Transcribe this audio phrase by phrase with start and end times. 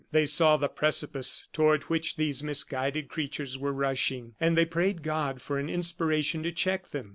[0.11, 5.43] They saw the precipice toward which these misguided creatures were rushing, and they prayed God
[5.43, 7.09] for an inspiration to check them.